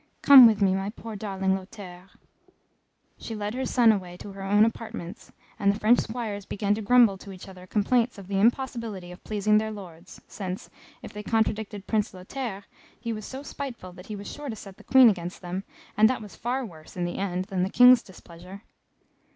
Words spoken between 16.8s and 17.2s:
in the